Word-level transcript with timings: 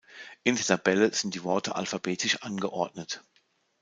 In 0.41 0.55
der 0.55 0.65
Tabelle 0.65 1.13
sind 1.13 1.35
die 1.35 1.43
Worte 1.43 1.75
alphabetisch 1.75 2.41
angeordnet. 2.41 3.21